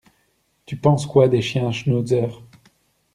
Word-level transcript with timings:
Tu 0.65 0.77
penses 0.77 1.05
quoi 1.05 1.27
des 1.27 1.43
chiens 1.43 1.71
schnauzer? 1.71 2.29